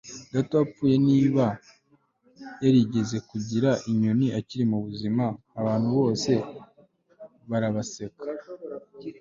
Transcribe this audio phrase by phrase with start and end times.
[0.33, 1.45] data wapfuye niba
[2.63, 5.25] yarigeze kugira inyoni akiri muzima.
[5.57, 6.31] 'abantu bose
[7.49, 8.23] barabaseka